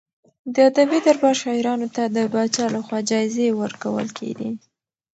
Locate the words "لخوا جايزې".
2.75-3.47